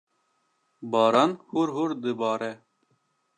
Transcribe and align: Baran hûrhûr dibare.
Baran 0.91 1.31
hûrhûr 1.49 1.91
dibare. 2.03 2.53